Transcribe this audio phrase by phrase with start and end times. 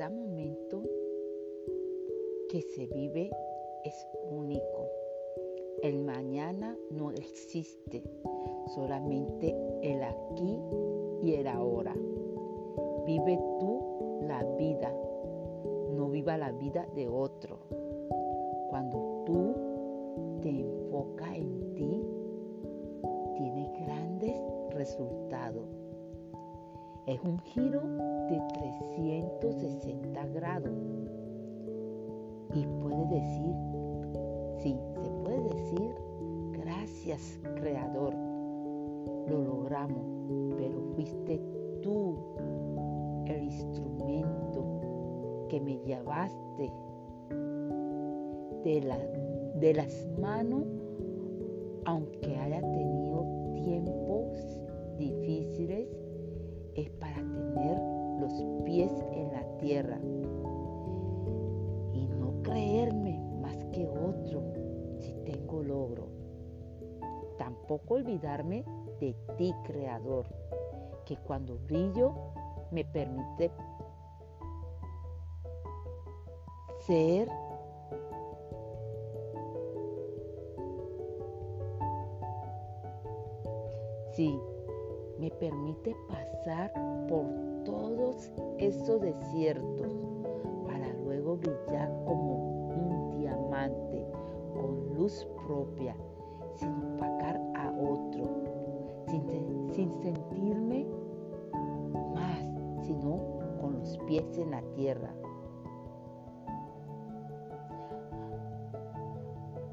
[0.00, 0.82] cada momento
[2.48, 3.30] que se vive
[3.84, 4.88] es único.
[5.82, 8.02] El mañana no existe,
[8.74, 10.58] solamente el aquí
[11.22, 11.94] y el ahora.
[13.04, 14.90] Vive tú la vida,
[15.92, 17.58] no viva la vida de otro.
[18.70, 19.54] Cuando tú
[20.40, 22.02] te enfocas en ti,
[23.36, 24.34] tienes grandes
[24.70, 25.68] resultados.
[27.06, 27.82] Es un giro
[28.30, 29.19] de 300.
[32.54, 33.54] Y puede decir,
[34.58, 35.94] sí, se puede decir,
[36.52, 38.14] gracias Creador,
[39.28, 40.04] lo logramos,
[40.56, 41.40] pero fuiste
[41.82, 42.16] tú
[43.26, 44.80] el instrumento
[45.48, 46.72] que me llevaste
[48.64, 48.98] de, la,
[49.58, 50.64] de las manos,
[51.84, 54.59] aunque haya tenido tiempos
[67.70, 68.64] Tampoco olvidarme
[68.98, 70.26] de ti, Creador,
[71.04, 72.12] que cuando brillo
[72.72, 73.52] me permite
[76.80, 77.28] ser
[84.14, 84.36] sí,
[85.20, 86.72] me permite pasar
[87.08, 87.24] por
[87.64, 89.92] todos esos desiertos
[90.66, 94.04] para luego brillar como un diamante
[94.54, 95.94] con luz propia,
[96.56, 97.19] sin otro,
[99.72, 100.86] sin, sentirme
[102.14, 102.40] más,
[102.86, 103.20] sino
[103.60, 105.14] con los pies en la tierra.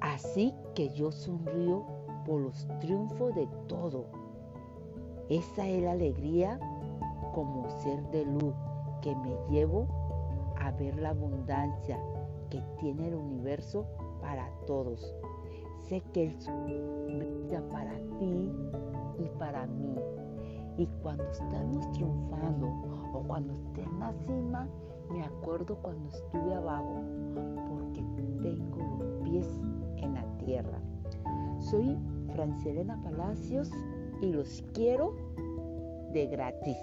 [0.02, 1.86] Así que yo sonrío
[2.26, 4.06] por los triunfos de todo.
[5.30, 6.60] Esa es la alegría
[7.34, 8.56] como ser de luz
[9.02, 9.88] que me llevo
[10.60, 12.00] a ver la abundancia
[12.50, 13.86] que tiene el universo
[14.22, 15.14] para todos.
[15.88, 18.52] Sé que el sol brilla para ti
[19.48, 19.96] para mí.
[20.78, 22.68] Y cuando estamos triunfando
[23.14, 24.68] o cuando esté en la cima,
[25.10, 27.02] me acuerdo cuando estuve abajo,
[27.70, 28.04] porque
[28.42, 29.48] tengo los pies
[29.98, 30.80] en la tierra.
[31.60, 31.98] Soy
[32.34, 33.72] Francilena Palacios
[34.22, 35.16] y los quiero
[36.12, 36.78] de gratis.